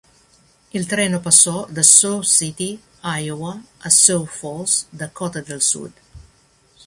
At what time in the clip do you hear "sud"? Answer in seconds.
5.61-5.91